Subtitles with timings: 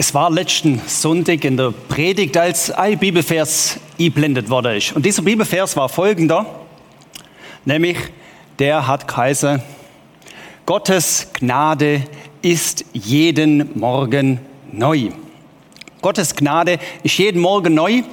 [0.00, 4.92] Es war letzten Sonntag in der Predigt, als ein Bibelvers eingeblendet worden ist.
[4.92, 6.46] Und dieser Bibelvers war folgender,
[7.64, 7.96] nämlich
[8.60, 9.60] der hat Kaiser,
[10.66, 12.04] Gottes Gnade
[12.42, 14.38] ist jeden Morgen
[14.70, 15.08] neu.
[16.00, 18.04] Gottes Gnade ist jeden Morgen neu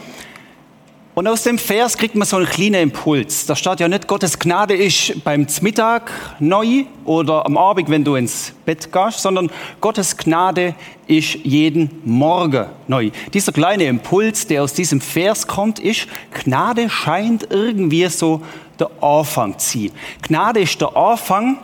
[1.15, 3.45] und aus dem Vers kriegt man so einen kleinen Impuls.
[3.45, 8.15] Da steht ja nicht, Gottes Gnade ist beim Mittag neu oder am Abend, wenn du
[8.15, 9.49] ins Bett gehst, sondern
[9.79, 10.75] Gottes Gnade
[11.07, 13.11] ist jeden Morgen neu.
[13.33, 18.41] Dieser kleine Impuls, der aus diesem Vers kommt, ist, Gnade scheint irgendwie so
[18.77, 19.91] der Anfang zu sein.
[20.21, 21.59] Gnade ist der Anfang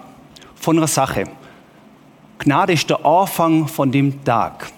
[0.56, 1.26] von einer Sache.
[2.40, 4.72] Gnade ist der Anfang von dem Tag.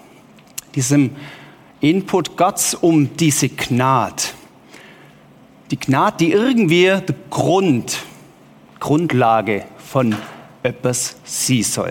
[0.74, 1.10] Diesem
[1.80, 4.33] Input Gottes um diese Gnade
[5.70, 7.98] die Gnade, die irgendwie der Grund,
[8.80, 10.14] Grundlage von
[10.62, 11.90] etwas sein soll.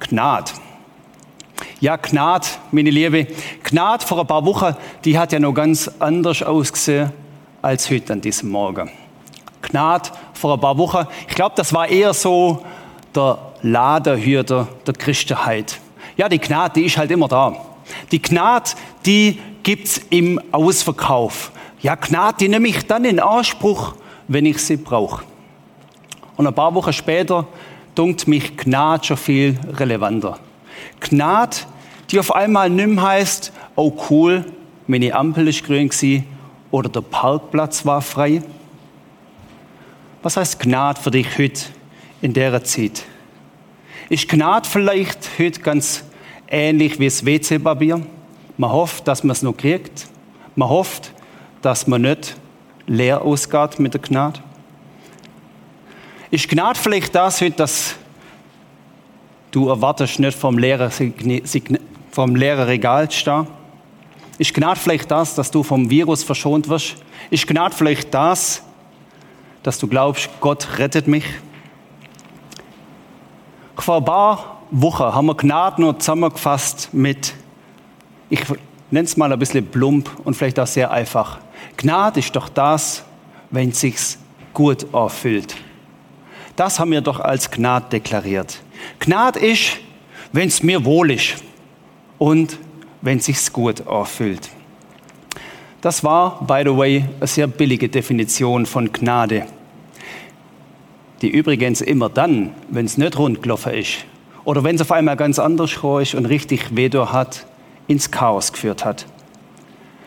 [0.00, 0.52] Gnade.
[1.80, 3.26] Ja, Gnade, meine Liebe.
[3.62, 7.12] Gnade vor ein paar Wochen, die hat ja noch ganz anders ausgesehen
[7.62, 8.90] als heute an diesem Morgen.
[9.62, 12.64] Gnade vor ein paar Wochen, ich glaube, das war eher so
[13.14, 15.78] der Laderhüter der Christenheit.
[16.16, 17.56] Ja, die Gnade, die ist halt immer da.
[18.12, 18.70] Die Gnade,
[19.06, 21.50] die gibt's im Ausverkauf.
[21.84, 23.94] Ja, Gnade, nehme ich dann in Anspruch,
[24.26, 25.22] wenn ich sie brauche.
[26.34, 27.46] Und ein paar Wochen später
[27.94, 30.38] dunkt mich Gnade schon viel relevanter.
[31.00, 31.58] Gnade,
[32.10, 34.46] die auf einmal nimm heißt, oh cool,
[34.86, 36.26] meine Ampel ist grün gewesen,
[36.70, 38.42] oder der Parkplatz war frei.
[40.22, 41.66] Was heißt Gnade für dich heute
[42.22, 43.02] in der Zeit?
[44.08, 46.02] Ist Gnade vielleicht heute ganz
[46.48, 48.00] ähnlich wie das WC-Papier?
[48.56, 50.06] Man hofft, dass man es noch kriegt.
[50.56, 51.13] Man hofft,
[51.64, 52.36] dass man nicht
[52.86, 54.40] leer ausgeht mit der Gnade?
[56.30, 57.94] Ist Gnade vielleicht das heute, dass
[59.50, 60.90] du erwartest, nicht vom leeren,
[62.10, 63.46] vom leeren Regal zu stehen?
[64.36, 66.96] Ist Gnade vielleicht das, dass du vom Virus verschont wirst?
[67.30, 68.62] Ist Gnade vielleicht das,
[69.62, 71.24] dass du glaubst, Gott rettet mich?
[73.76, 77.32] Vor ein paar Wochen haben wir Gnade nur zusammengefasst mit,
[78.28, 78.40] ich
[78.90, 81.43] nenne es mal ein bisschen plump und vielleicht auch sehr einfach.
[81.76, 83.04] Gnade ist doch das,
[83.50, 83.96] wenn es sich
[84.52, 85.54] gut erfüllt.
[86.56, 88.60] Das haben wir doch als Gnade deklariert.
[89.00, 89.78] Gnade ist,
[90.32, 91.36] wenn es mir wohl ist
[92.18, 92.58] und
[93.02, 94.50] wenn es sich gut erfüllt.
[95.80, 99.46] Das war, by the way, eine sehr billige Definition von Gnade,
[101.20, 104.06] die übrigens immer dann, wenn es nicht rund gelaufen ist
[104.44, 107.46] oder wenn es auf einmal ganz anders ist und richtig weh hat,
[107.86, 109.06] ins Chaos geführt hat.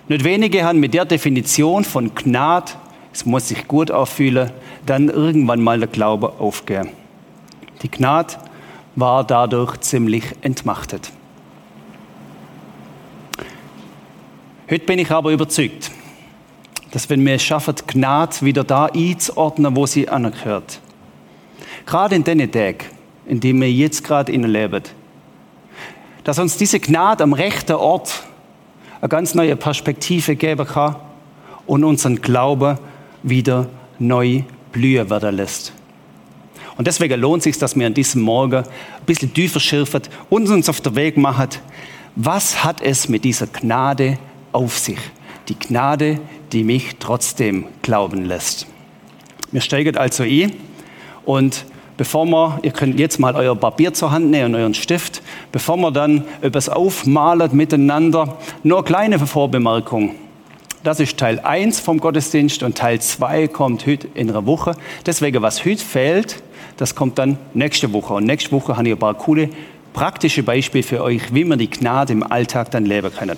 [0.09, 2.71] Nicht wenige haben mit der Definition von Gnade,
[3.11, 4.51] es muss sich gut auffühlen,
[4.85, 6.89] dann irgendwann mal der Glaube aufgehen.
[7.81, 8.35] Die Gnade
[8.95, 11.11] war dadurch ziemlich entmachtet.
[14.69, 15.91] Heute bin ich aber überzeugt,
[16.91, 20.79] dass wenn wir es schaffen, Gnade wieder da einzuordnen, wo sie angehört,
[21.85, 22.85] gerade in den Tagen,
[23.25, 24.83] in denen wir jetzt gerade leben,
[26.23, 28.26] dass uns diese Gnade am rechten Ort
[29.01, 30.95] eine ganz neue Perspektive geben kann
[31.65, 32.77] und unseren Glauben
[33.23, 33.69] wieder
[33.99, 35.73] neu blühen werden lässt.
[36.77, 40.47] Und deswegen lohnt es sich, dass wir an diesem Morgen ein bisschen tiefer schürfen und
[40.49, 41.49] uns auf den Weg machen.
[42.15, 44.17] Was hat es mit dieser Gnade
[44.51, 44.99] auf sich?
[45.49, 46.19] Die Gnade,
[46.51, 48.67] die mich trotzdem glauben lässt.
[49.51, 50.53] Wir steigen also ein
[51.25, 51.65] und
[51.97, 55.21] bevor wir, ihr könnt jetzt mal euer Papier zur Hand nehmen euren Stift,
[55.51, 60.15] bevor wir dann etwas aufmalen miteinander, nur kleine Vorbemerkung.
[60.83, 64.73] Das ist Teil 1 vom Gottesdienst und Teil 2 kommt heute in einer Woche.
[65.05, 66.41] Deswegen, was heute fehlt,
[66.77, 68.13] das kommt dann nächste Woche.
[68.13, 69.49] Und nächste Woche habe ich ein paar coole
[69.93, 73.31] praktische Beispiele für euch, wie man die Gnade im Alltag dann leben kann.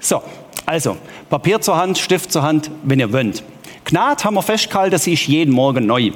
[0.00, 0.22] So,
[0.64, 0.96] also,
[1.28, 3.42] Papier zur Hand, Stift zur Hand, wenn ihr wollt.
[3.84, 6.12] Gnade haben wir festgehalten, sie ist jeden Morgen neu.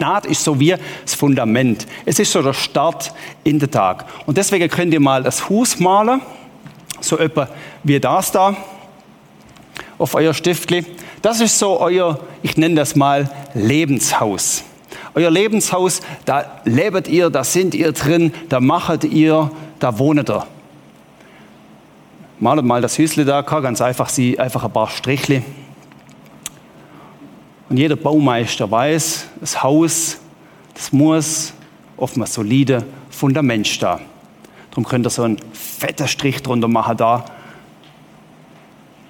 [0.00, 1.86] Gnade ist so wie das Fundament.
[2.06, 3.12] Es ist so der Start
[3.44, 4.06] in den Tag.
[4.24, 6.22] Und deswegen könnt ihr mal das Haus malen,
[7.00, 7.48] so etwa
[7.84, 8.56] wie das da
[9.98, 10.86] auf euer Stiftli.
[11.20, 14.64] Das ist so euer, ich nenne das mal Lebenshaus.
[15.14, 19.50] Euer Lebenshaus, da lebt ihr, da sind ihr drin, da macht ihr,
[19.80, 20.46] da wohnt ihr.
[22.38, 25.42] Malet mal das Hüsle da, ganz einfach, sie einfach ein paar Strichli.
[27.70, 30.18] Und jeder Baumeister weiß, das Haus,
[30.74, 31.54] das muss
[31.96, 34.00] auf einem soliden Fundament stehen.
[34.70, 37.24] Darum könnt ihr so einen fetten Strich drunter machen da.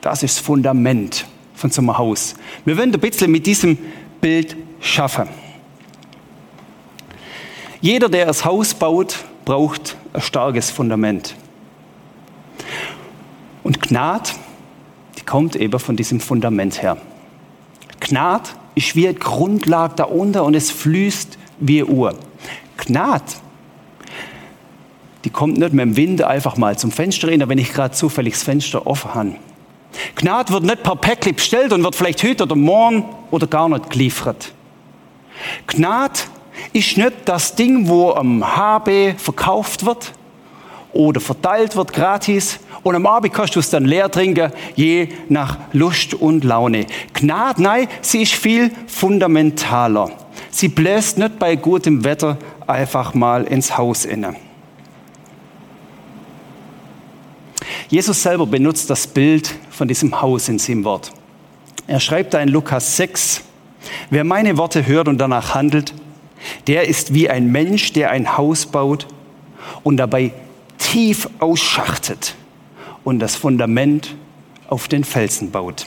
[0.03, 2.35] Das ist das Fundament von so einem Haus.
[2.67, 3.79] Wir wollen ein bisschen mit diesem
[4.21, 5.29] Bild schaffen.
[7.81, 11.35] Jeder, der ein Haus baut, braucht ein starkes Fundament.
[13.63, 14.35] Und Gnad,
[15.17, 16.99] die kommt eben von diesem Fundament her.
[18.11, 22.17] Gnad ist wie eine Grundlage da unten und es fließt wie Uhr.
[22.77, 23.23] Gnad,
[25.25, 28.35] die kommt nicht mit dem Wind einfach mal zum Fenster rein, wenn ich gerade zufällig
[28.35, 29.37] das Fenster offen habe.
[30.17, 33.91] Gnad wird nicht per Päckchen bestellt und wird vielleicht heute oder morgen oder gar nicht
[33.91, 34.53] geliefert.
[35.69, 36.27] Gnad
[36.73, 40.13] ist nicht das Ding, wo am HB verkauft wird
[40.93, 45.59] oder verteilt wird gratis und am Abend kannst du es dann leer trinken, je nach
[45.73, 46.87] Lust und Laune.
[47.13, 50.11] Gnade, nein, sie ist viel fundamentaler.
[50.51, 54.35] Sie bläst nicht bei gutem Wetter einfach mal ins Haus inne.
[57.89, 61.13] Jesus selber benutzt das Bild von diesem Haus in seinem Wort.
[61.87, 63.43] Er schreibt da in Lukas 6,
[64.11, 65.93] wer meine Worte hört und danach handelt,
[66.67, 69.07] der ist wie ein Mensch, der ein Haus baut
[69.83, 70.33] und dabei
[70.81, 72.35] tief ausschachtet
[73.05, 74.17] und das Fundament
[74.69, 75.87] auf den Felsen baut.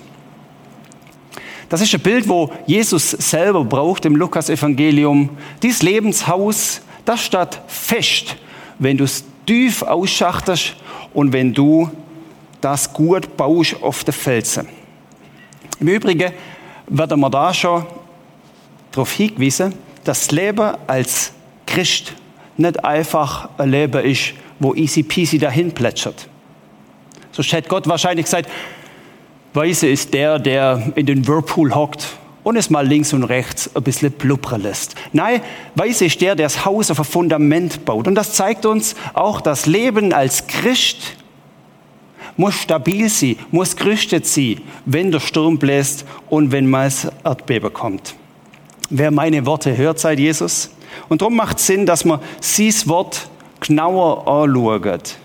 [1.69, 5.30] Das ist ein Bild, wo Jesus selber braucht im Lukas-Evangelium.
[5.62, 8.36] Dies Lebenshaus, das steht fest,
[8.80, 10.75] wenn du es tief ausschachtest
[11.13, 11.89] und wenn du
[12.62, 14.68] das gut baust auf den Felsen.
[15.80, 16.31] Im Übrigen
[16.88, 17.86] werden wir da schon
[18.92, 19.74] darauf hingewiesen,
[20.04, 21.34] dass das Leben als
[21.66, 22.13] Christ
[22.56, 26.27] nicht einfach ein Leben ist, wo easy peasy dahin plätschert.
[27.31, 28.50] So hätte Gott wahrscheinlich gesagt,
[29.54, 32.07] Weise ist der, der in den Whirlpool hockt
[32.44, 34.95] und es mal links und rechts ein bisschen blubbern lässt.
[35.12, 35.42] Nein,
[35.75, 38.07] Weise ist der, der das Haus auf ein Fundament baut.
[38.07, 41.15] Und das zeigt uns auch, das Leben als Christ
[42.36, 47.71] muss stabil sein, muss gerüstet sein, wenn der Sturm bläst und wenn mal das Erdbeben
[47.71, 48.15] kommt.
[48.89, 50.71] Wer meine Worte hört, sagt Jesus.
[51.10, 53.30] Und darum macht es Sinn, dass man dieses Wort
[53.63, 55.15] genauer anschaut,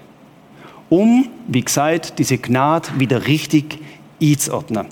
[0.88, 3.78] um, wie gesagt, diese Gnade wieder richtig
[4.22, 4.86] einzuordnen.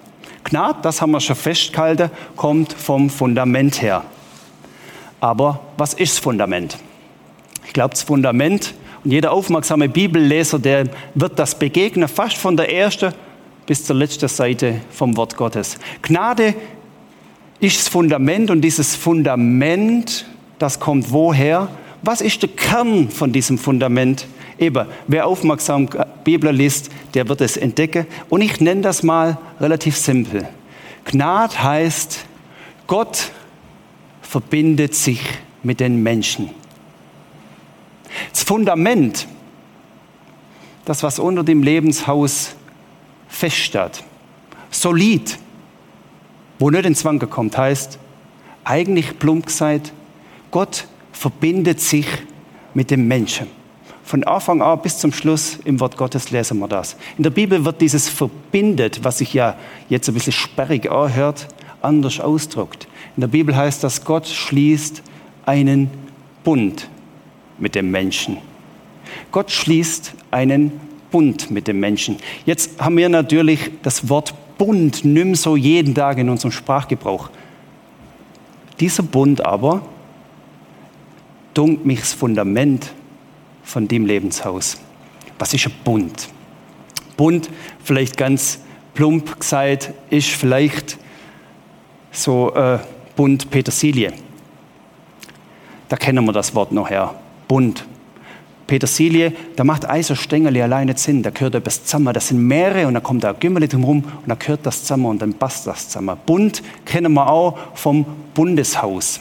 [0.45, 4.05] Gnade, das haben wir schon festgehalten, kommt vom Fundament her.
[5.21, 6.77] Aber was ist das Fundament?
[7.67, 12.73] Ich glaube, das Fundament, und jeder aufmerksame Bibelleser, der wird das begegnen, fast von der
[12.73, 13.13] ersten
[13.67, 15.79] bis zur letzten Seite vom Wort Gottes.
[16.03, 16.55] Gnade
[17.59, 20.27] ist das Fundament und dieses Fundament,
[20.59, 21.69] das kommt woher?
[22.07, 24.29] Was ist der Kern von diesem Fundament?
[24.61, 25.89] Eben, wer aufmerksam
[26.23, 28.07] Bibel liest, der wird es entdecken.
[28.29, 30.49] Und ich nenne das mal relativ simpel.
[31.05, 32.25] Gnade heißt,
[32.87, 33.33] Gott
[34.23, 35.21] verbindet sich
[35.65, 36.51] mit den Menschen.
[38.31, 39.27] Das Fundament,
[40.85, 42.55] das was unter dem Lebenshaus
[43.27, 44.05] feststeht,
[44.71, 45.39] solid,
[46.61, 47.99] wo nicht in Zwang kommt, heißt
[48.63, 49.93] eigentlich plump gesagt,
[50.53, 50.87] Gott
[51.17, 52.07] verbindet sich
[52.75, 53.47] mit dem Menschen.
[54.05, 56.97] Von Anfang an bis zum Schluss im Wort Gottes lesen wir das.
[57.17, 59.57] In der Bibel wird dieses verbindet, was sich ja
[59.89, 61.49] jetzt ein bisschen sperrig anhört,
[61.83, 62.87] anders ausdruckt.
[63.17, 65.03] In der Bibel heißt das, Gott schließt
[65.47, 65.91] einen
[66.45, 66.89] Bund
[67.59, 68.39] mit dem Menschen.
[69.33, 70.73] Gott schließt einen
[71.11, 72.19] Bund mit dem Menschen.
[72.45, 77.31] Jetzt haben wir natürlich das Wort Bund nimm so jeden Tag in unserem Sprachgebrauch.
[78.81, 79.83] Dieser Bund aber
[81.57, 82.93] dunkt mich das Fundament
[83.63, 84.79] von dem Lebenshaus.
[85.39, 86.29] Was ist ein Bund?
[87.17, 87.49] Bund,
[87.83, 88.61] vielleicht ganz
[88.95, 90.99] plump gesagt, ist vielleicht
[92.13, 92.79] so äh,
[93.15, 94.13] Bund Petersilie.
[95.89, 97.15] Da kennen wir das Wort noch her.
[97.49, 97.87] Bund.
[98.67, 101.23] Petersilie, da macht Eiserstängel alleine Sinn.
[101.23, 102.13] Da gehört etwas zusammen.
[102.13, 105.07] Das sind mehrere und da kommt da ein Gümmel rum und da gehört das zusammen
[105.07, 106.17] und dann passt das zusammen.
[106.27, 109.21] Bund kennen wir auch vom Bundeshaus.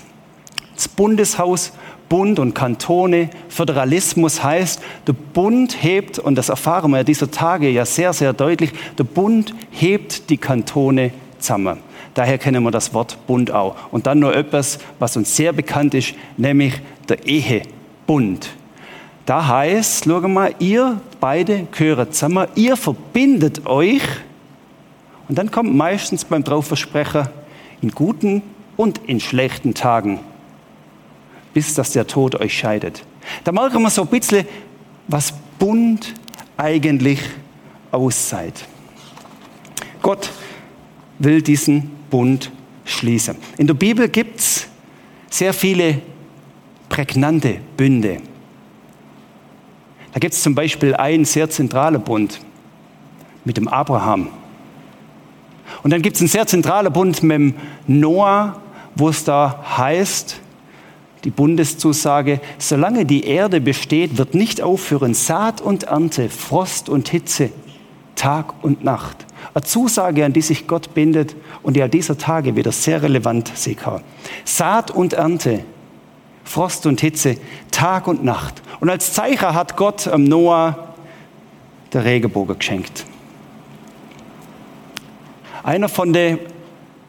[0.75, 1.71] Das Bundeshaus
[2.09, 3.29] Bund und Kantone.
[3.49, 8.71] Föderalismus heißt, der Bund hebt, und das erfahren wir dieser Tage ja sehr, sehr deutlich,
[8.97, 11.79] der Bund hebt die Kantone zusammen.
[12.13, 13.75] Daher kennen wir das Wort Bund auch.
[13.91, 16.73] Und dann noch etwas, was uns sehr bekannt ist, nämlich
[17.09, 18.49] der Ehebund.
[19.25, 24.03] Da heißt, schau mal, ihr beide gehören zusammen, ihr verbindet euch.
[25.27, 27.27] Und dann kommt meistens beim Draufversprechen
[27.81, 28.43] in guten
[28.77, 30.19] und in schlechten Tagen
[31.55, 33.05] bis dass der Tod euch scheidet.
[33.45, 34.45] Da merken wir so ein bisschen,
[35.07, 36.13] was Bund
[36.57, 37.21] eigentlich
[37.91, 38.65] ausseit.
[40.01, 40.29] Gott
[41.17, 42.51] will diesen Bund
[42.83, 43.37] schließen.
[43.57, 44.67] In der Bibel gibt es
[45.29, 46.01] sehr viele
[46.89, 48.17] prägnante Bünde.
[50.11, 52.41] Da gibt es zum Beispiel einen sehr zentralen Bund
[53.45, 54.27] mit dem Abraham.
[55.83, 57.53] Und dann gibt es einen sehr zentralen Bund mit dem
[57.87, 58.61] Noah,
[58.95, 60.41] wo es da heißt,
[61.25, 67.49] die Bundeszusage, solange die Erde besteht, wird nicht aufhören Saat und Ernte, Frost und Hitze,
[68.15, 69.25] Tag und Nacht.
[69.55, 73.51] Eine Zusage, an die sich Gott bindet und die an dieser Tage wieder sehr relevant
[73.77, 74.01] kann.
[74.45, 75.65] Saat und Ernte,
[76.43, 77.37] Frost und Hitze,
[77.71, 78.61] Tag und Nacht.
[78.79, 80.93] Und als Zeichen hat Gott am Noah
[81.91, 83.03] der Regenbogen geschenkt.
[85.63, 86.37] Einer von den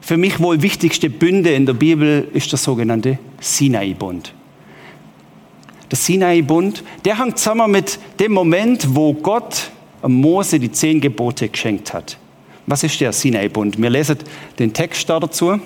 [0.07, 4.33] für mich wohl wichtigsten Bünde in der Bibel ist der sogenannte Sinai-Bund.
[5.91, 9.73] Der Sinai-Bund, der hängt zusammen mit dem Moment, wo Gott
[10.07, 12.19] Mose die zehn Gebote geschenkt hat.
[12.67, 13.83] Was ist der Sinai-Bund?
[13.83, 14.19] Wir lesen
[14.61, 15.59] den Text da dazu.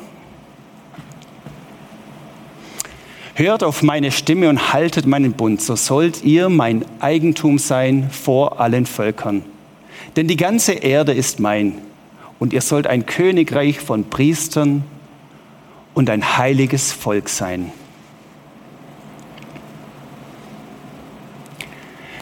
[3.35, 8.59] Hört auf meine Stimme und haltet meinen Bund, so sollt ihr mein Eigentum sein vor
[8.59, 9.42] allen Völkern.
[10.16, 11.75] Denn die ganze Erde ist mein
[12.40, 14.82] und ihr sollt ein Königreich von Priestern
[15.94, 17.70] und ein heiliges Volk sein.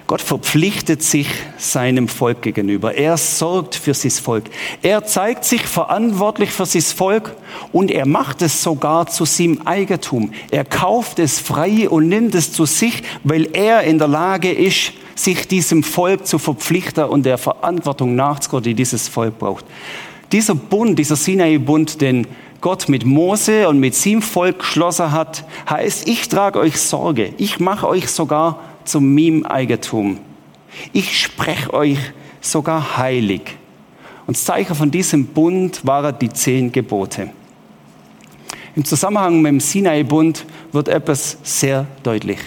[0.08, 2.94] Gott verpflichtet sich seinem Volk gegenüber.
[2.94, 4.44] Er sorgt für sein Volk.
[4.80, 7.36] Er zeigt sich verantwortlich für sein Volk
[7.72, 10.32] und er macht es sogar zu seinem Eigentum.
[10.50, 14.94] Er kauft es frei und nimmt es zu sich, weil er in der Lage ist,
[15.14, 19.66] sich diesem Volk zu verpflichten und der Verantwortung nachzugehen, die dieses Volk braucht.
[20.32, 22.26] Dieser Bund, dieser Sinai-Bund, den
[22.60, 27.32] Gott mit Mose und mit seinem Volk geschlossen hat, heißt, ich trage euch Sorge.
[27.38, 30.18] Ich mache euch sogar zu meinem Eigentum.
[30.92, 31.98] Ich spreche euch
[32.40, 33.42] sogar heilig.
[34.26, 37.30] Und das Zeichen von diesem Bund waren die zehn Gebote.
[38.76, 42.38] Im Zusammenhang mit dem Sinai-Bund wird etwas sehr deutlich.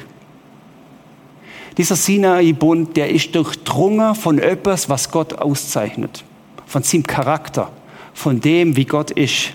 [1.78, 6.24] Dieser Sinai-Bund, der ist durchdrungen von etwas, was Gott auszeichnet.
[6.72, 7.70] Von seinem Charakter,
[8.14, 9.52] von dem, wie Gott ist.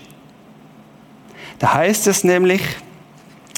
[1.57, 2.61] Da heißt es nämlich,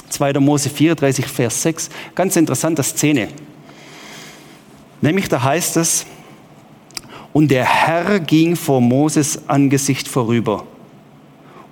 [0.08, 0.32] 2.
[0.40, 1.90] Mose 34, Vers 6.
[2.14, 3.28] Ganz interessante Szene.
[5.02, 6.06] Nämlich da heißt es,
[7.34, 10.66] und der Herr ging vor Moses Angesicht vorüber.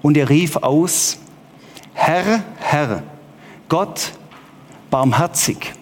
[0.02, 1.18] Und er rief aus,
[1.94, 3.02] Herr, Herr,
[3.70, 4.12] Gott
[4.90, 5.72] barmherzig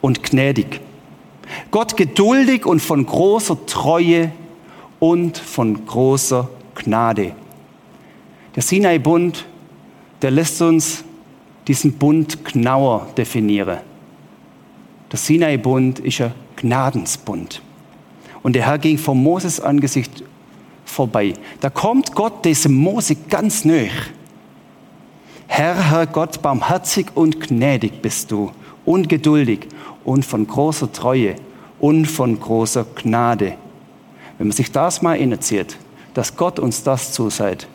[0.00, 0.80] und gnädig.
[1.70, 4.32] Gott geduldig und von großer Treue
[5.02, 7.32] und von großer Gnade.
[8.54, 9.44] Der Sinai-Bund,
[10.22, 11.02] der lässt uns
[11.66, 13.80] diesen Bund genauer definiere.
[15.10, 17.62] Der Sinai-Bund ist ein Gnadensbund.
[18.44, 20.22] Und der Herr ging vom Moses Angesicht
[20.84, 21.32] vorbei.
[21.60, 23.90] Da kommt Gott diesem Mose ganz nöch.
[25.48, 28.52] Herr, Herr Gott, barmherzig und gnädig bist du,
[28.84, 29.66] ungeduldig
[30.04, 31.34] und von großer Treue
[31.80, 33.56] und von großer Gnade.
[34.42, 35.76] Wenn man sich das mal innerzieht,
[36.14, 37.68] dass Gott uns das zuseit,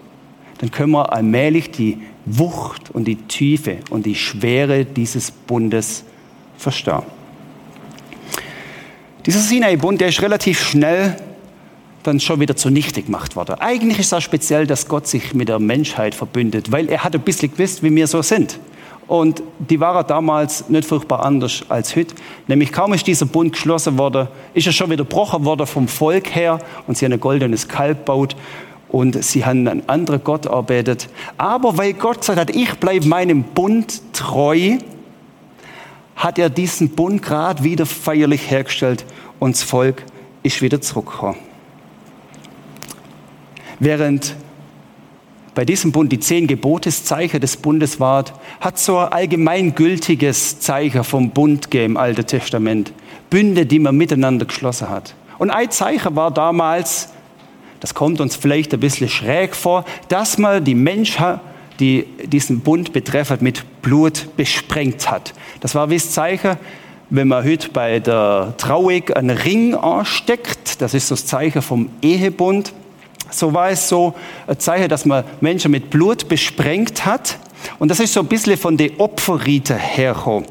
[0.58, 6.04] dann können wir allmählich die Wucht und die Tiefe und die Schwere dieses Bundes
[6.58, 7.04] verstehen.
[9.26, 11.16] Dieser Sinai-Bund, der ist relativ schnell
[12.04, 13.56] dann schon wieder zunichte gemacht worden.
[13.62, 17.22] Eigentlich ist auch speziell, dass Gott sich mit der Menschheit verbündet, weil er hat ein
[17.22, 18.60] bisschen gewusst, wie wir so sind.
[19.08, 22.14] Und die waren damals nicht furchtbar anders als heute.
[22.48, 26.36] Nämlich kaum ist dieser Bund geschlossen worden, ist er schon wieder gebrochen worden vom Volk
[26.36, 28.36] her und sie haben ein goldenes Kalb gebaut
[28.90, 31.08] und sie haben einen anderen Gott erbetet.
[31.38, 34.78] Aber weil Gott sagt hat, ich bleibe meinem Bund treu,
[36.18, 39.06] hat er diesen Bund gerade wieder feierlich hergestellt
[39.40, 40.04] und das Volk
[40.44, 41.38] ist wieder zurückgekommen.
[43.80, 44.36] Während
[45.58, 48.26] bei diesem Bund die zehn Geboteszeichen des Bundes war,
[48.62, 52.94] hat so ein allgemeingültiges Zeichen vom Bund gegeben im Alten Testament.
[53.32, 55.16] Bünde, die man miteinander geschlossen hat.
[55.40, 57.10] Und ein Zeichen war damals
[57.80, 61.40] das kommt uns vielleicht ein bisschen schräg vor, dass man die Menschen,
[61.80, 65.34] die diesen Bund betreffen, mit Blut besprengt hat.
[65.60, 66.58] Das war wie das Zeichen,
[67.10, 72.74] wenn man heute bei der Trauung einen Ring ansteckt, das ist das Zeichen vom Ehebund,
[73.30, 74.14] so war es so
[74.48, 77.38] ein Zeichen, dass man Menschen mit Blut besprengt hat.
[77.80, 80.48] Und das ist so ein bisschen von den Opferriten hergekommen.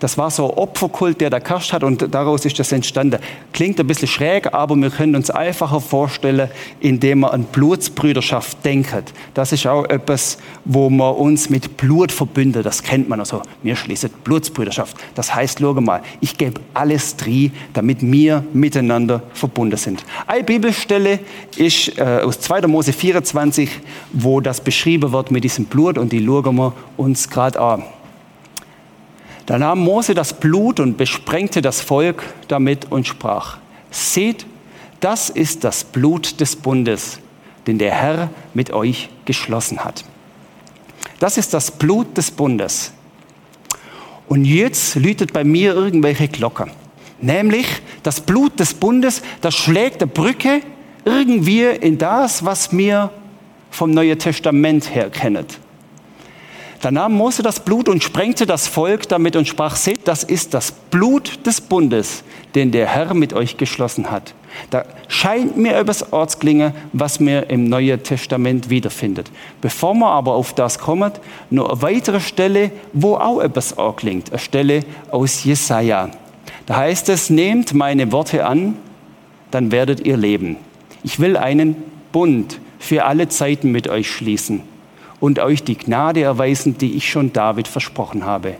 [0.00, 3.18] Das war so ein Opferkult, der da kascht hat und daraus ist das entstanden.
[3.52, 6.50] Klingt ein bisschen schräg, aber wir können uns einfacher vorstellen,
[6.80, 9.04] indem wir an Blutsbrüderschaft denken.
[9.34, 12.62] Das ist auch etwas, wo wir uns mit Blut verbünden.
[12.62, 13.42] Das kennt man also.
[13.62, 14.96] Wir schließen Blutsbrüderschaft.
[15.14, 20.04] Das heißt, schau mal, ich gebe alles drin, damit wir miteinander verbunden sind.
[20.26, 21.20] Eine Bibelstelle
[21.56, 22.66] ist äh, aus 2.
[22.66, 23.70] Mose 24,
[24.12, 27.82] wo das beschrieben wird mit diesem Blut und die schauen wir uns gerade an.
[29.46, 33.58] Da nahm Mose das Blut und besprengte das Volk damit und sprach,
[33.90, 34.44] seht,
[34.98, 37.20] das ist das Blut des Bundes,
[37.68, 40.04] den der Herr mit euch geschlossen hat.
[41.20, 42.92] Das ist das Blut des Bundes.
[44.28, 46.66] Und jetzt läutet bei mir irgendwelche Glocke.
[47.20, 47.66] Nämlich,
[48.02, 50.60] das Blut des Bundes, das schlägt der Brücke
[51.04, 53.10] irgendwie in das, was wir
[53.70, 55.46] vom Neuen Testament her kennen.
[56.80, 60.52] Da nahm Mose das Blut und sprengte das Volk damit und sprach, seht, das ist
[60.54, 62.22] das Blut des Bundes,
[62.54, 64.34] den der Herr mit euch geschlossen hat.
[64.70, 69.30] Da scheint mir etwas Ortsklinge, was mir im Neuen Testament wiederfindet.
[69.60, 74.38] Bevor man aber auf das kommt, nur eine weitere Stelle, wo auch etwas klingt, eine
[74.38, 76.10] Stelle aus Jesaja.
[76.66, 78.76] Da heißt es, nehmt meine Worte an,
[79.50, 80.56] dann werdet ihr leben.
[81.02, 81.76] Ich will einen
[82.12, 84.75] Bund für alle Zeiten mit euch schließen
[85.20, 88.56] und euch die Gnade erweisen, die ich schon David versprochen habe.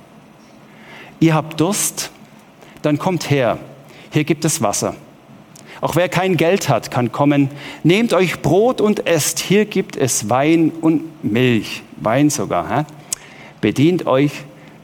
[1.21, 2.11] Ihr habt Durst,
[2.83, 3.59] dann kommt her.
[4.11, 4.95] Hier gibt es Wasser.
[5.81, 7.51] Auch wer kein Geld hat, kann kommen.
[7.83, 9.39] Nehmt euch Brot und esst.
[9.41, 11.83] Hier gibt es Wein und Milch.
[11.99, 12.79] Wein sogar.
[12.79, 12.85] Hä?
[13.61, 14.33] Bedient euch,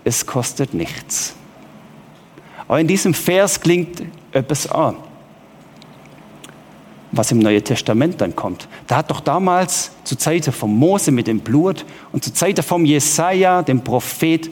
[0.04, 1.34] es kostet nichts.
[2.68, 4.02] Aber in diesem Vers klingt
[4.32, 4.96] etwas an
[7.12, 8.66] was im Neuen Testament dann kommt.
[8.86, 12.84] Da hat doch damals zur Zeit von Mose mit dem Blut und zur Zeit vom
[12.84, 14.50] Jesaja, dem Prophet,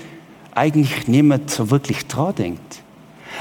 [0.55, 2.83] eigentlich niemand so wirklich dran denkt.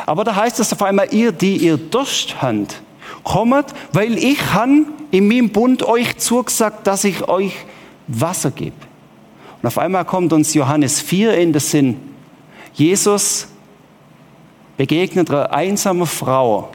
[0.05, 2.81] Aber da heißt es auf einmal, ihr, die ihr Durst habt,
[3.23, 7.53] kommt, weil ich han in meinem Bund euch zugesagt, dass ich euch
[8.07, 8.75] Wasser gebe.
[9.61, 11.99] Und auf einmal kommt uns Johannes 4 in den Sinn.
[12.73, 13.47] Jesus
[14.77, 16.71] begegnet einer einsamen Frau,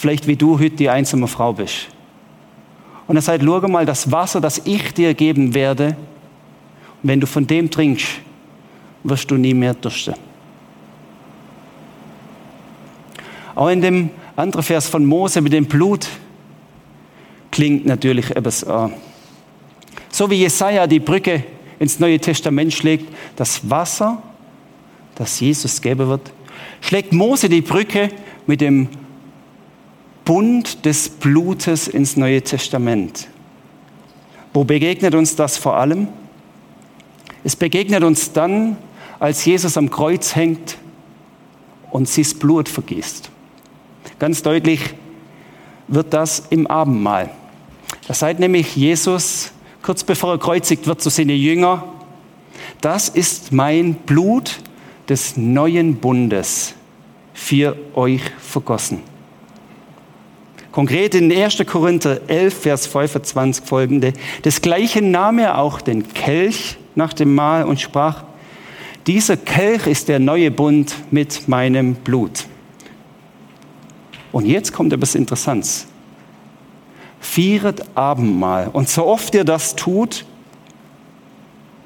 [0.00, 1.88] vielleicht wie du heute die einsame Frau bist.
[3.06, 5.96] Und er sagt, schau mal, das Wasser, das ich dir geben werde,
[7.02, 8.06] wenn du von dem trinkst,
[9.02, 10.14] wirst du nie mehr dursten.
[13.54, 16.06] Auch in dem anderen Vers von Mose mit dem Blut
[17.50, 18.62] klingt natürlich etwas.
[18.62, 18.88] Äh,
[20.10, 21.44] so wie Jesaja die Brücke
[21.78, 24.22] ins Neue Testament schlägt, das Wasser,
[25.14, 26.32] das Jesus geben wird,
[26.80, 28.10] schlägt Mose die Brücke
[28.46, 28.88] mit dem
[30.30, 33.26] Bund des Blutes ins Neue Testament.
[34.54, 36.06] Wo begegnet uns das vor allem?
[37.42, 38.76] Es begegnet uns dann,
[39.18, 40.78] als Jesus am Kreuz hängt
[41.90, 43.28] und sich Blut vergießt.
[44.20, 44.94] Ganz deutlich
[45.88, 47.30] wird das im Abendmahl.
[48.06, 49.50] Da sagt nämlich Jesus,
[49.82, 51.82] kurz bevor er kreuzigt wird, zu seinen Jünger,
[52.80, 54.60] das ist mein Blut
[55.08, 56.74] des neuen Bundes
[57.34, 59.10] für euch vergossen.
[60.72, 61.64] Konkret in 1.
[61.66, 64.12] Korinther 11, Vers 25 folgende.
[64.44, 68.24] Desgleichen nahm er auch den Kelch nach dem Mahl und sprach,
[69.06, 72.44] dieser Kelch ist der neue Bund mit meinem Blut.
[74.30, 75.86] Und jetzt kommt etwas Interessantes.
[77.20, 78.68] Vieret Abendmahl.
[78.72, 80.24] Und so oft ihr das tut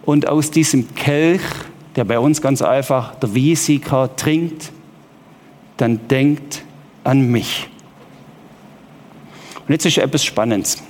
[0.05, 1.43] und aus diesem Kelch,
[1.97, 4.73] der bei uns ganz einfach der Wiesiker trinkt,
[5.79, 6.63] dann denkt
[7.03, 7.69] an mich.
[9.67, 10.83] Und jetzt ist etwas Spannendes.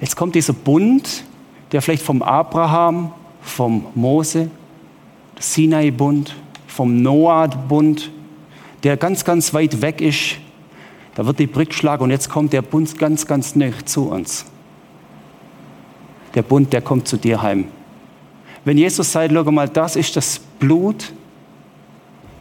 [0.00, 1.24] Jetzt kommt dieser Bund,
[1.72, 3.12] der vielleicht vom Abraham,
[3.42, 4.50] vom Mose,
[5.38, 6.34] Sinai-Bund,
[6.66, 8.10] vom Noah-Bund,
[8.82, 10.36] der ganz, ganz weit weg ist.
[11.14, 14.46] Da wird die Brücke schlagen und jetzt kommt der Bund ganz, ganz nah zu uns.
[16.34, 17.66] Der Bund, der kommt zu dir heim.
[18.64, 21.12] Wenn Jesus sagt, schau mal, das ist das Blut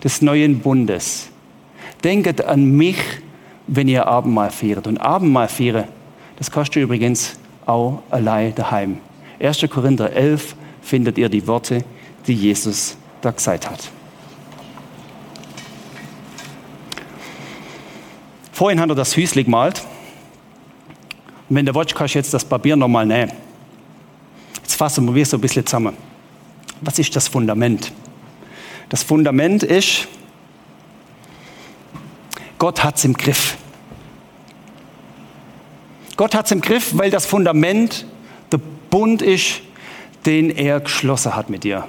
[0.03, 1.29] des neuen Bundes.
[2.03, 2.97] Denket an mich,
[3.67, 4.87] wenn ihr Abendmahl feiert.
[4.87, 5.85] Und Abendmahl feiern,
[6.37, 8.99] das kostet übrigens auch allein daheim.
[9.39, 9.65] 1.
[9.69, 11.83] Korinther 11 findet ihr die Worte,
[12.25, 13.89] die Jesus da gesagt hat.
[18.51, 19.83] Vorhin hat er das Hüsli gemalt.
[21.49, 23.31] Und wenn der Watch kannst du jetzt das Papier nochmal nehmen.
[24.63, 25.95] Jetzt fassen wir so ein bisschen zusammen.
[26.81, 27.91] Was ist das Fundament?
[28.89, 30.07] Das Fundament ist,
[32.57, 33.57] Gott hat es im Griff.
[36.15, 38.05] Gott hat es im Griff, weil das Fundament
[38.51, 39.61] der Bund ist,
[40.25, 41.85] den er geschlossen hat mit dir.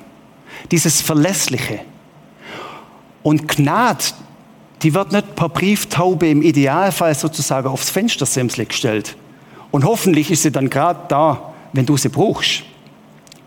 [0.70, 1.80] Dieses Verlässliche.
[3.22, 4.04] Und Gnade,
[4.82, 9.16] die wird nicht per Brieftaube im Idealfall sozusagen aufs Fenstersimsle gestellt.
[9.70, 12.62] Und hoffentlich ist sie dann gerade da, wenn du sie brauchst.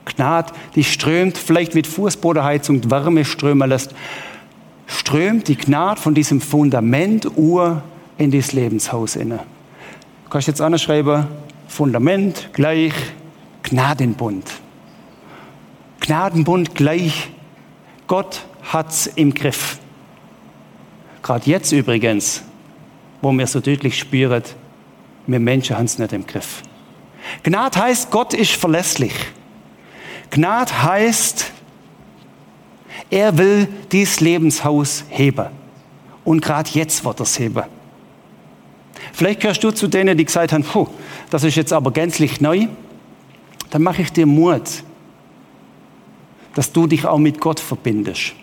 [0.06, 3.94] Gnade, die strömt vielleicht mit Fußbodenheizung Wärme strömen lässt,
[4.92, 7.82] strömt die Gnade von diesem Fundament Uhr
[8.18, 9.40] in das Lebenshaus inne.
[10.26, 11.28] Du kannst jetzt anschreiben,
[11.68, 12.94] Fundament gleich
[13.64, 14.52] Gnadenbund.
[16.02, 17.30] Gnadenbund gleich
[18.08, 19.80] Gott hat's im Griff.
[21.24, 22.44] Gerade jetzt übrigens,
[23.22, 24.44] wo wir so deutlich spüren,
[25.28, 26.64] wir Menschen haben es nicht im Griff.
[27.44, 29.14] Gnade heißt, Gott ist verlässlich.
[30.32, 31.52] Gnade heißt,
[33.12, 35.48] Er will dieses Lebenshaus heben.
[36.24, 37.64] Und gerade jetzt wird er es heben.
[39.14, 40.88] Vielleicht gehörst du zu denen, die gesagt haben, puh,
[41.30, 42.68] das ist jetzt aber gänzlich neu.
[43.70, 44.84] Dann mache ich dir Mut,
[46.56, 48.34] dass du dich auch mit Gott verbindest,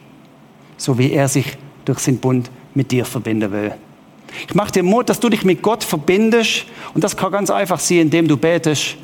[0.77, 3.75] so wie er sich durch seinen Bund mit dir verbinden will.
[4.47, 7.81] Ich mache dir Mut, dass du dich mit Gott verbindest und das kann ganz einfach
[7.81, 8.97] sein, indem du betest.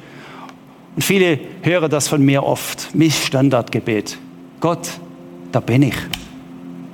[0.95, 4.19] Und viele hören das von mir oft, mein Standardgebet.
[4.61, 4.89] Gott,
[5.55, 5.95] da bin ich.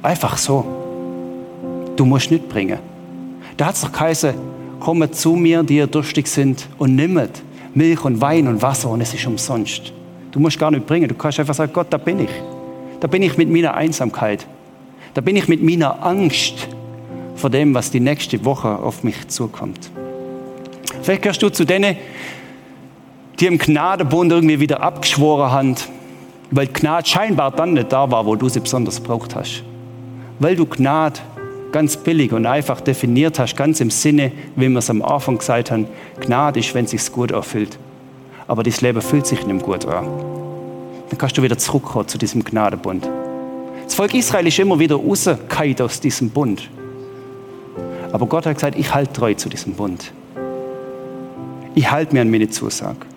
[0.02, 0.64] Einfach so.
[1.96, 2.78] Du musst nicht bringen.
[3.56, 4.34] Da hat es doch geheißen,
[4.80, 7.42] komme zu mir, die ihr durstig sind und nimmet
[7.74, 9.92] Milch und Wein und Wasser und es ist umsonst.
[10.30, 12.30] Du musst gar nicht bringen, du kannst einfach sagen, Gott, da bin ich.
[13.00, 14.46] Da bin ich mit meiner Einsamkeit.
[15.14, 16.68] Da bin ich mit meiner Angst
[17.36, 19.90] vor dem, was die nächste Woche auf mich zukommt.
[21.02, 21.96] Vielleicht gehörst du zu denen,
[23.38, 25.76] die im Gnadebund irgendwie wieder abgeschworen haben,
[26.50, 29.62] weil Gnade scheinbar dann nicht da war, wo du sie besonders braucht hast.
[30.38, 31.20] Weil du Gnade
[31.72, 35.70] ganz billig und einfach definiert hast, ganz im Sinne, wie wir es am Anfang gesagt
[35.70, 35.86] haben,
[36.20, 37.78] Gnade ist, wenn es sich gut erfüllt.
[38.48, 40.06] Aber das Leben fühlt sich nicht gut an.
[41.08, 43.08] Dann kannst du wieder zurückkommen zu diesem Gnadebund.
[43.84, 46.68] Das Volk Israel ist immer wieder rausgefallen aus diesem Bund.
[48.12, 50.12] Aber Gott hat gesagt, ich halte treu zu diesem Bund.
[51.74, 53.09] Ich halte mir an meine Zusage.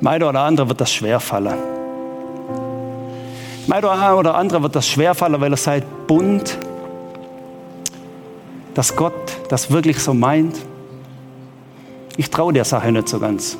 [0.00, 1.58] Dem einen oder anderen wird das schwerfallen.
[3.66, 6.56] Dem einen oder anderen wird das schwerfallen, weil er sagt, Bund,
[8.74, 9.12] dass Gott
[9.48, 10.56] das wirklich so meint.
[12.16, 13.58] Ich traue der Sache nicht so ganz.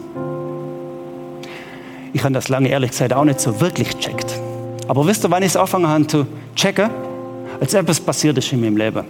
[2.13, 4.33] Ich habe das lange ehrlich gesagt auch nicht so wirklich checkt.
[4.87, 6.89] Aber wisst ihr, wann ich es angefangen habe zu checken?
[7.61, 9.05] Als etwas passiert ist in meinem Leben.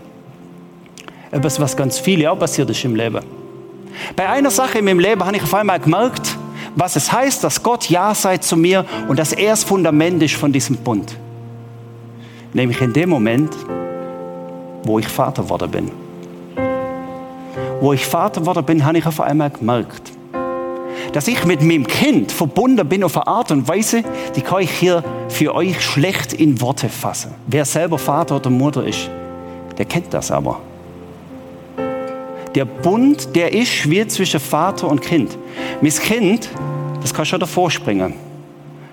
[1.31, 3.21] Etwas, was ganz viele auch passiert ist im Leben.
[4.17, 6.38] Bei einer Sache in meinem Leben habe ich auf einmal gemerkt,
[6.79, 10.37] was es heißt, dass Gott Ja sei zu mir und dass er das Fundament ist
[10.37, 11.17] von diesem Bund.
[12.53, 13.53] Nämlich in dem Moment,
[14.85, 15.91] wo ich Vater geworden bin.
[17.81, 20.13] Wo ich Vater geworden bin, habe ich auf einmal gemerkt,
[21.13, 24.05] dass ich mit meinem Kind verbunden bin auf eine Art und Weise,
[24.37, 27.35] die kann ich hier für euch schlecht in Worte fassen.
[27.49, 29.11] Wer selber Vater oder Mutter ist,
[29.77, 30.61] der kennt das aber.
[32.55, 35.37] Der Bund, der ist wie zwischen Vater und Kind.
[35.81, 36.49] Mein Kind,
[37.01, 38.15] das kann schon davor springen.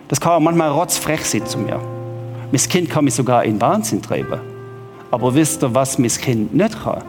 [0.07, 1.79] Das kann manchmal rotzfrech sein zu mir.
[2.51, 4.39] Mein Kind kann mich sogar in Wahnsinn treiben.
[5.11, 7.03] Aber wisst ihr, was mein Kind nicht kann?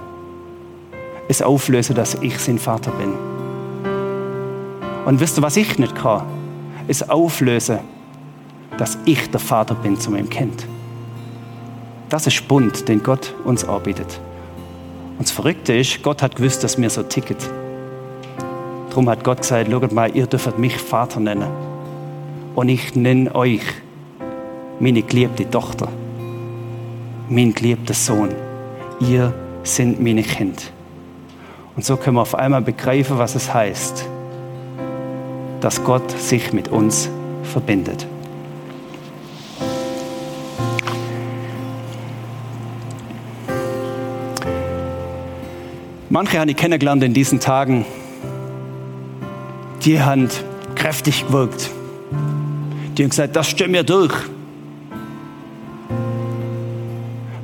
[1.28, 3.12] Es auflösen, dass ich sein Vater bin.
[5.04, 6.22] Und wisst ihr, was ich nicht kann?
[6.88, 7.80] Es auflösen,
[8.78, 10.66] dass ich der Vater bin zu meinem Kind.
[12.08, 14.20] Das ist Bund, den Gott uns arbeitet.
[15.18, 17.38] Und das Verrückte ist, Gott hat gewusst, dass mir so ticket.
[18.90, 21.48] Darum hat Gott gesagt, schaut mal, ihr dürft mich Vater nennen.
[22.54, 23.62] Und ich nenne euch
[24.80, 25.88] meine geliebte Tochter,
[27.28, 28.30] mein geliebter Sohn.
[29.00, 30.72] Ihr sind meine Kind.
[31.76, 34.06] Und so können wir auf einmal begreifen, was es heißt,
[35.60, 37.10] dass Gott sich mit uns
[37.42, 38.06] verbindet.
[46.16, 47.84] Manche habe ich kennengelernt in diesen Tagen,
[49.84, 50.30] die haben
[50.74, 51.70] kräftig gewirkt.
[52.96, 54.14] Die haben gesagt, das stimmt mir durch.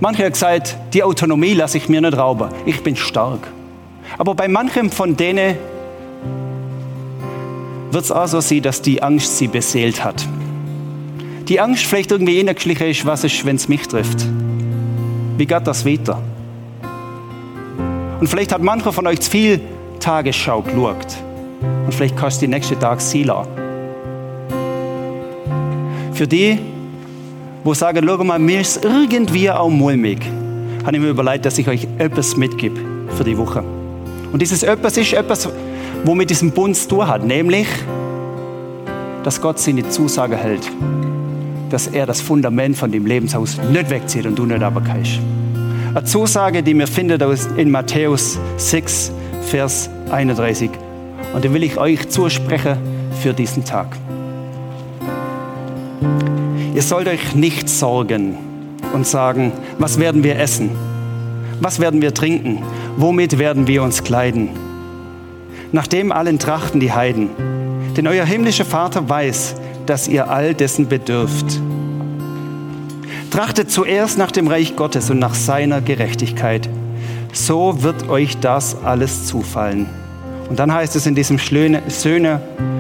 [0.00, 2.48] Manche haben gesagt, die Autonomie lasse ich mir nicht rauben.
[2.64, 3.46] Ich bin stark.
[4.16, 5.58] Aber bei manchem von denen
[7.90, 10.26] wird es auch so sein, dass die Angst sie beseelt hat.
[11.46, 14.26] Die Angst vielleicht irgendwie innergeschlichen ist, was ist, wenn es mich trifft.
[15.36, 16.22] Wie geht das weiter?
[18.22, 19.60] Und vielleicht hat mancher von euch zu viel
[19.98, 21.16] Tagesschau geschaut.
[21.84, 23.48] Und vielleicht kostet die nächste Tag Sila.
[26.12, 26.56] Für die,
[27.64, 30.20] wo sagen, schau mal, mir ist irgendwie auch mulmig,
[30.84, 32.80] habe ich mir überlegt, dass ich euch etwas mitgebe
[33.16, 33.64] für die Woche.
[34.32, 35.48] Und dieses etwas ist etwas,
[36.04, 37.66] wo mit diesem Bund zu tun hat, nämlich,
[39.24, 40.70] dass Gott seine Zusage hält,
[41.70, 45.18] dass er das Fundament von dem Lebenshaus nicht wegzieht und du nicht aber kannst.
[45.94, 47.22] Eine Zusage, die mir findet
[47.56, 50.70] in Matthäus 6, Vers 31.
[51.34, 52.76] Und die will ich euch zusprechen
[53.22, 53.96] für diesen Tag.
[56.74, 58.36] Ihr sollt euch nicht sorgen
[58.92, 60.70] und sagen, was werden wir essen?
[61.60, 62.62] Was werden wir trinken?
[62.96, 64.50] Womit werden wir uns kleiden?
[65.72, 67.30] nach dem allen trachten die Heiden.
[67.96, 71.60] Denn euer himmlischer Vater weiß, dass ihr all dessen bedürft.
[73.32, 76.68] Trachtet zuerst nach dem Reich Gottes und nach seiner Gerechtigkeit.
[77.32, 79.86] So wird euch das alles zufallen.
[80.50, 81.80] Und dann heißt es in diesem schönen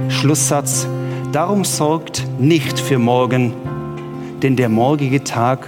[0.08, 0.86] Schlusssatz,
[1.32, 3.54] Darum sorgt nicht für morgen,
[4.42, 5.66] denn der morgige Tag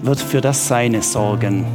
[0.00, 1.66] wird für das Seine sorgen.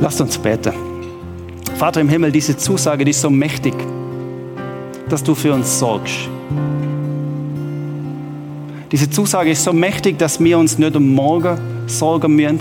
[0.00, 0.72] Lasst uns beten.
[1.74, 3.74] Vater im Himmel, diese Zusage, die ist so mächtig,
[5.08, 6.28] dass du für uns sorgst.
[8.92, 12.60] Diese Zusage ist so mächtig, dass wir uns nicht um morgen sorgen müssen.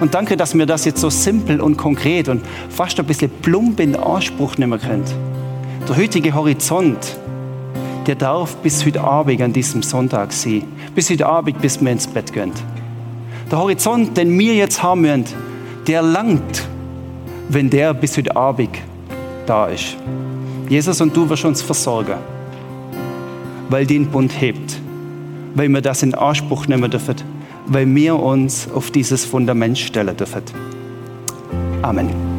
[0.00, 3.78] Und danke, dass wir das jetzt so simpel und konkret und fast ein bisschen plump
[3.78, 5.04] in Anspruch nehmen können.
[5.88, 7.16] Der heutige Horizont,
[8.06, 10.64] der darf bis heute Abend an diesem Sonntag sein.
[10.94, 12.50] Bis heute Abend, bis wir ins Bett gehen.
[13.50, 15.26] Der Horizont, den wir jetzt haben müssen,
[15.86, 16.66] der langt,
[17.48, 18.70] wenn der bis heute Abend
[19.46, 19.96] da ist.
[20.68, 22.16] Jesus und du wirst uns versorgen,
[23.68, 24.80] weil den Bund hebt
[25.54, 27.16] weil wir das in Anspruch nehmen dürfen,
[27.66, 30.42] weil wir uns auf dieses Fundament stellen dürfen.
[31.82, 32.33] Amen.